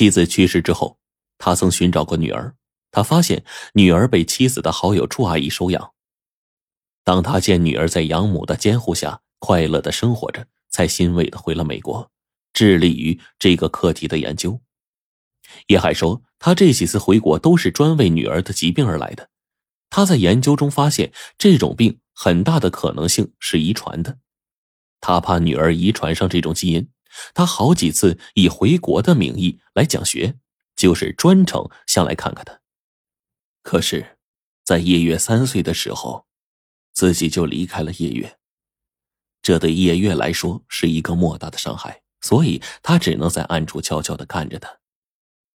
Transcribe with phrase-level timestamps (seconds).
[0.00, 0.98] 妻子去世之后，
[1.36, 2.54] 他曾寻找过女儿，
[2.90, 5.92] 他发现女儿被妻子的好友朱阿姨收养。
[7.04, 12.10] 当他见女儿在养母的监护下快乐的生活着，才欣慰的回了美国，
[12.54, 14.58] 致力于这个课题的研究。
[15.66, 19.28] 叶海说，他这几次回国都是专为女儿的疾病而来的。
[19.90, 24.16] 他在研究中发现，这种病很大的可能性是遗传的。
[25.02, 26.88] 他怕女儿遗传上这种基因，
[27.34, 30.36] 他好几次以回国的名义来讲学，
[30.76, 32.60] 就是专程想来看看他。
[33.62, 34.18] 可是，
[34.64, 36.26] 在叶月三岁的时候，
[36.92, 38.38] 自己就离开了叶月。
[39.42, 44.78] 这对叶月来说是一个莫大的伤害，所以他只能在暗处悄悄的看着他。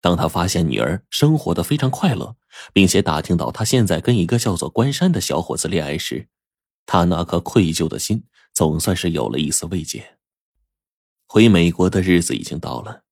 [0.00, 2.36] 当他发现女儿生活的非常快乐，
[2.72, 6.28] 并且打听到他现在跟一个叫做关山的小伙子恋爱时，
[6.84, 10.18] 他那颗愧疚的心总算是有了一丝慰藉。
[11.34, 13.02] 回美国的日子已经到了，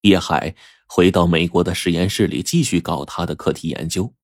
[0.00, 0.54] 叶海
[0.86, 4.14] 回到美国的实验室里继续搞他的课题研究。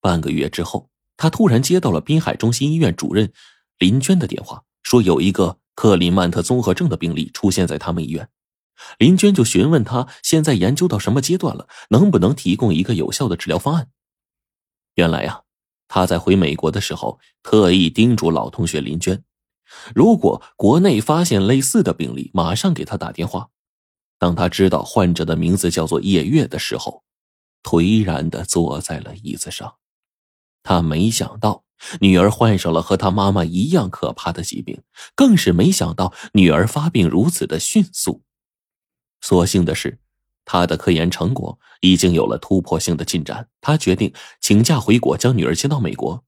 [0.00, 3.32] 半个月之后，他突然接到了滨海中心医院主任
[3.80, 8.28] 林娟的电话，说有一个克里曼特综合症的病例出现在他们医院。
[8.98, 13.88] 林娟就询问他现在研究到什么阶段了，能不能提供一个有效的治疗方案？
[14.94, 15.42] 原来呀，
[15.88, 19.24] 他在回美国的时候特意叮嘱老同学林娟，
[19.94, 23.48] 如果国内发现类似的病例，马上给他打电话。
[24.18, 27.02] 当他知道患者的名字叫做叶月的时候，
[27.62, 29.74] 颓然的坐在了椅子上。
[30.62, 31.64] 他没想到
[32.00, 34.80] 女儿患上了和他妈妈一样可怕的疾病，
[35.14, 38.22] 更是没想到女儿发病如此的迅速。
[39.20, 39.98] 所幸的是，
[40.46, 43.48] 他的科研成果已经有了突破性的进展。
[43.60, 46.24] 他决定请假回国，将女儿接到美国。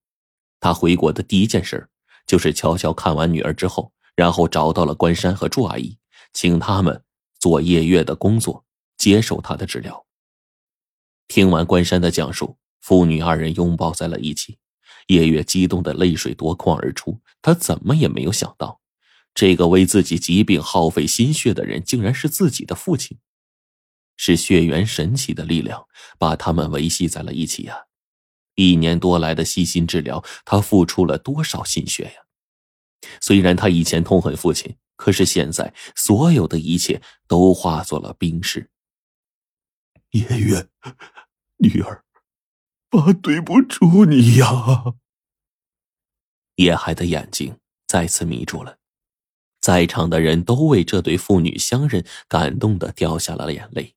[0.61, 1.89] 他回国的第一件事
[2.27, 5.97] 就是悄悄看完女儿之后，然后找到了关山和朱阿姨，
[6.33, 7.03] 请他们
[7.39, 8.65] 做夜月的工作，
[8.97, 10.05] 接受他的治疗。
[11.29, 14.59] 听完关山的讲述，父女二人拥抱在了一起。
[15.09, 18.81] 夜月激动的泪水夺眶而出，他怎么也没有想到。
[19.35, 23.19] 这个为自己疾病耗费心血的人，竟然是自己的父亲，
[24.17, 25.87] 是血缘神奇的力量
[26.19, 27.86] 把他们维系在了一起呀！
[28.57, 32.27] 一年多来的悉心治疗，他付出了多少心血呀？
[33.21, 38.71] 虽然他以前痛恨父亲，可是现在所有的一切都化作了冰释。
[40.11, 40.69] 叶月，
[41.59, 42.05] 女儿，
[42.89, 44.95] 爸对不住你呀！
[46.57, 48.79] 叶海的眼睛再次迷住了。
[49.61, 53.95] 在场的人都为这对父女相认感动的掉下了眼泪。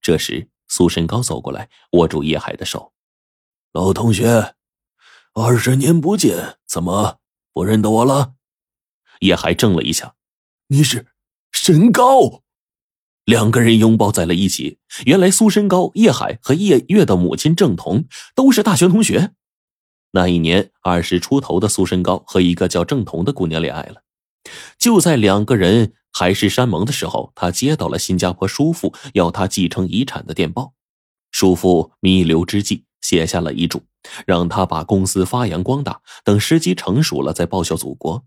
[0.00, 2.94] 这时，苏神高走过来，握住叶海的手
[3.76, 4.54] ：“老同学，
[5.34, 7.18] 二十年不见，怎么
[7.52, 8.32] 不认得我了？”
[9.20, 10.14] 叶海怔了一下
[10.68, 11.08] ：“你是
[11.52, 12.42] 神高？”
[13.26, 14.78] 两个人拥抱在了一起。
[15.04, 19.34] 原来，苏身高、叶海和叶月的母亲郑彤都是大学同学。
[20.12, 24.04] 那一年，二十出头的苏身高和一个叫郑彤的姑娘恋爱了。
[24.78, 30.72] 就在两个人海誓山盟的时候，他接到了新加坡叔父要他继承遗产的电报。
[31.30, 33.82] 叔父弥留之际写下了遗嘱，
[34.26, 38.24] 让他把公司发扬光大，等时机成熟了再报效祖国。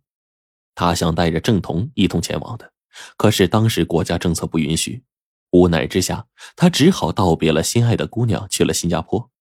[0.75, 2.73] 他想带着郑彤一同前往的，
[3.17, 5.03] 可是当时国家政策不允许。
[5.51, 9.31] 无奈之下，他只好道别了心爱的姑娘，去了新加坡。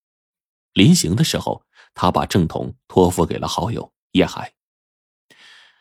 [0.72, 1.62] 临行的时候，
[1.95, 4.55] 他把郑彤托付给了好友叶海。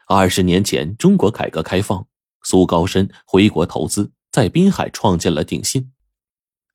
[0.08, 2.08] 二十年前，中国改革开放，
[2.44, 5.92] 苏高深回国投资，在滨海创建了鼎信。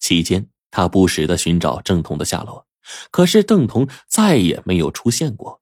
[0.01, 2.67] 期间，他不时的寻找郑彤的下落，
[3.13, 5.61] 可是郑彤再也没有出现过。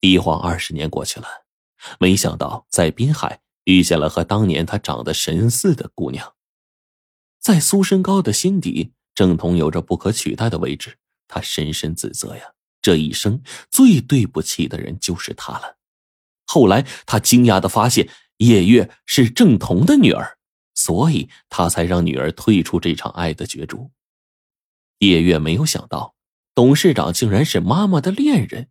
[0.00, 1.26] 一晃二十年过去了，
[1.98, 6.34] 没想到在滨海遇见了和当年他长得神似的姑娘。
[7.40, 10.98] 在苏身高的心底，郑彤有着不可取代的位置。
[11.28, 12.42] 他深深自责呀，
[12.82, 15.78] 这一生最对不起的人就是他了。
[16.44, 18.08] 后来，他惊讶的发现
[18.38, 20.38] 叶月是郑彤的女儿，
[20.74, 23.90] 所以他才让女儿退出这场爱的角逐。
[25.08, 26.14] 叶月没有想到，
[26.54, 28.68] 董事长竟然是妈妈的恋人。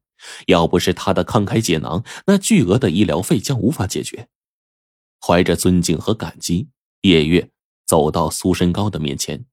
[0.48, 4.30] 要不是他的慷慨解囊，那巨额的医疗费将无法解决。
[5.20, 6.70] 怀着尊敬和感激，
[7.02, 7.50] 叶月
[7.86, 9.46] 走到苏身高的面前，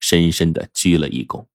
[0.00, 1.46] 深深的鞠了一躬。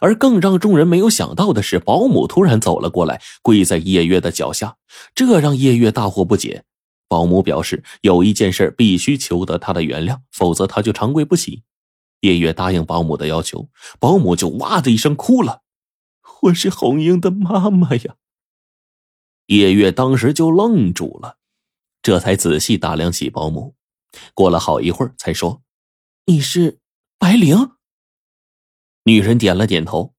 [0.00, 4.76] 而更让众人没有想到的是，保姆突然走了过来，跪在叶月的脚下，
[5.14, 6.64] 这让叶月大惑不解。
[7.06, 11.62] 保姆表示，有一件事必须求得他的原谅，否则他就长跪不起。
[12.24, 13.68] 叶月答应保姆的要求，
[14.00, 15.60] 保姆就哇的一声哭了
[16.44, 18.16] ：“我是红英的妈妈呀！”
[19.48, 21.36] 叶月当时就愣住了，
[22.00, 23.74] 这才仔细打量起保姆，
[24.32, 25.62] 过了好一会儿才说
[26.24, 26.78] ：“你是
[27.18, 27.72] 白灵。
[29.04, 30.14] 女人点了点头。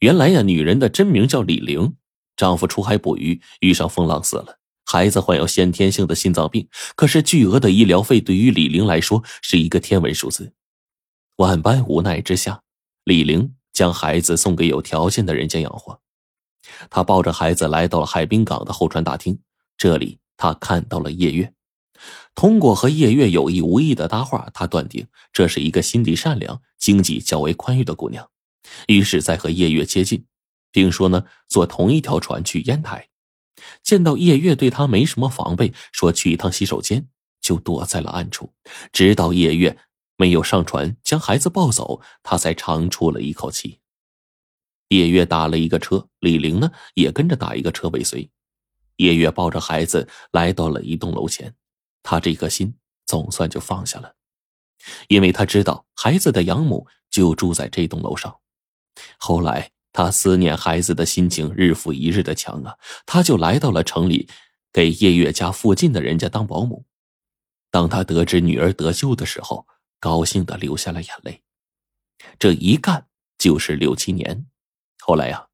[0.00, 1.96] 原来呀，女人的真名叫李玲，
[2.36, 6.68] 丈夫出海捕鱼，遇上风浪死了，孩子患有先天性的心脏病。
[6.96, 10.52] 可是巨额的医疗费对于李玲来说是一个天文数字。
[11.36, 12.62] 万般无奈之下，
[13.04, 16.00] 李玲将孩子送给有条件的人家养活。
[16.88, 19.38] 她抱着孩子来到了海滨港的候船大厅，
[19.76, 21.52] 这里她看到了叶月。
[22.34, 28.26] 通过和叶月有意无意的搭话，她断定这是一个心地善良、经济较为宽裕的姑娘。
[28.86, 30.24] 于是，在和叶月接近，
[30.72, 33.08] 并说呢，坐同一条船去烟台。
[33.82, 37.06] 见到叶月对他没什么防备，说去一趟洗手间，
[37.42, 38.52] 就躲在了暗处。
[38.90, 39.78] 直到叶月
[40.16, 43.80] 没有上船，将孩子抱走，他才长出了一口气。
[44.88, 48.30] 叶月打了一个车，李玲呢也跟着打一个车尾随。
[48.96, 51.54] 叶月抱着孩子来到了一栋楼前，
[52.02, 52.74] 他这颗心
[53.04, 54.14] 总算就放下了，
[55.08, 58.34] 因为他知道孩子的养母就住在这栋楼上。
[59.18, 64.28] 后来，他思念孩子的心情日复一日的强啊，他就来到了城里，
[64.72, 66.86] 给叶月家附近的人家当保姆。
[67.70, 69.66] 当他得知女儿得救的时候，
[70.06, 71.42] 高兴的流下了眼泪。
[72.38, 74.46] 这一干就是六七年。
[75.00, 75.48] 后来呀，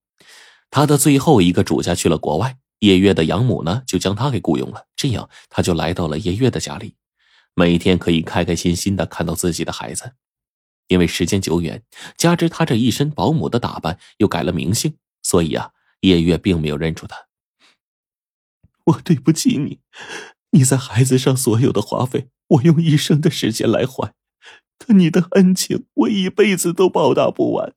[0.70, 6.96] 他的最后一个主家去了国外，叶月的养母呢就将他给雇佣了，这样他就来到了叶月的家里，
[7.54, 10.12] 每天可以开开心心的看到自己的孩子。
[10.88, 11.82] 因为时间久远，
[12.18, 15.70] 加之他这一身保姆的打扮，又改了名姓，所以啊，
[16.00, 17.16] 叶月并没有认出他。
[18.84, 19.80] 我对不起你，
[20.50, 24.12] 你在孩子上所有的花费，我用一生的时间来还，
[24.88, 27.74] 你的恩情，我一辈子都报答不完，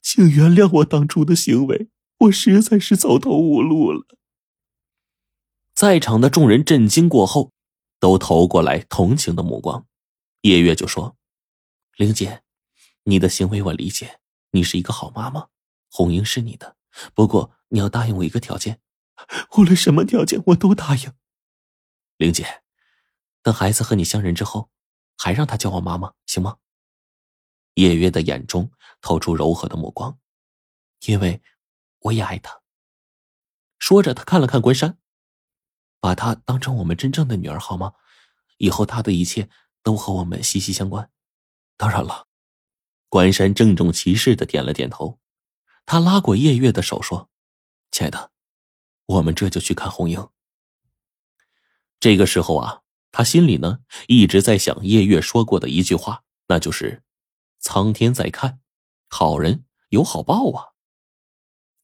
[0.00, 1.88] 请原谅我当初的行为，
[2.18, 4.06] 我实在是走投无路了。
[5.74, 7.52] 在场的众人震惊过后，
[8.00, 9.86] 都投过来同情的目光，
[10.42, 11.16] 叶月就说。
[11.96, 12.42] 玲姐，
[13.04, 14.20] 你的行为我理解，
[14.52, 15.48] 你是一个好妈妈，
[15.90, 16.76] 红英是你的，
[17.14, 18.80] 不过你要答应我一个条件，
[19.56, 21.12] 无论什么条件我都答应。
[22.18, 22.62] 玲姐，
[23.42, 24.70] 等孩子和你相认之后，
[25.16, 26.58] 还让他叫我妈妈，行吗？
[27.74, 28.70] 叶月的眼中
[29.00, 30.18] 透出柔和的目光，
[31.06, 31.42] 因为
[32.00, 32.62] 我也爱她。
[33.78, 34.98] 说着，他看了看关山，
[36.00, 37.94] 把她当成我们真正的女儿，好吗？
[38.58, 39.50] 以后她的一切
[39.82, 41.10] 都和我们息息相关。
[41.76, 42.26] 当然了，
[43.10, 45.20] 关山郑重其事的点了点头。
[45.84, 47.30] 他拉过叶月的手说
[47.92, 48.32] ：“亲爱的，
[49.04, 50.28] 我们这就去看红英。”
[52.00, 52.82] 这个时候啊，
[53.16, 53.78] 他心里呢
[54.08, 57.02] 一直在想叶月说过的一句话，那就是
[57.58, 58.60] “苍天在看，
[59.08, 60.76] 好人有好报啊。”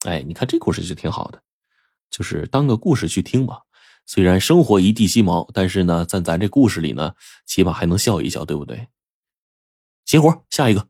[0.05, 1.41] 哎，你看这故事就挺好的，
[2.11, 3.63] 就是当个故事去听吧。
[4.05, 7.15] 虽然生活一地鸡毛，但是呢，在咱这故事里呢，
[7.47, 8.89] 起码还能笑一笑，对不对？
[10.05, 10.87] 齐活，下一个。